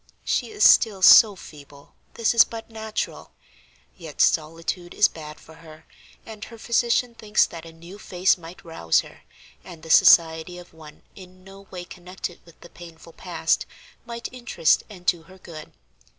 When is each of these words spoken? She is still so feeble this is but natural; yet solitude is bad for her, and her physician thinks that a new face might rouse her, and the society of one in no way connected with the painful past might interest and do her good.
She 0.25 0.49
is 0.49 0.67
still 0.67 1.03
so 1.03 1.35
feeble 1.35 1.93
this 2.15 2.33
is 2.33 2.43
but 2.43 2.71
natural; 2.71 3.33
yet 3.95 4.19
solitude 4.19 4.95
is 4.95 5.07
bad 5.07 5.39
for 5.39 5.53
her, 5.53 5.85
and 6.25 6.43
her 6.45 6.57
physician 6.57 7.13
thinks 7.13 7.45
that 7.45 7.67
a 7.67 7.71
new 7.71 7.99
face 7.99 8.35
might 8.35 8.65
rouse 8.65 9.01
her, 9.01 9.21
and 9.63 9.83
the 9.83 9.91
society 9.91 10.57
of 10.57 10.73
one 10.73 11.03
in 11.15 11.43
no 11.43 11.67
way 11.69 11.85
connected 11.85 12.39
with 12.47 12.59
the 12.61 12.69
painful 12.71 13.13
past 13.13 13.67
might 14.03 14.27
interest 14.33 14.81
and 14.89 15.05
do 15.05 15.21
her 15.21 15.37
good. 15.37 15.71